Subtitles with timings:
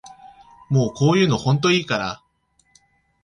[0.67, 2.23] もうこういうのほんといいから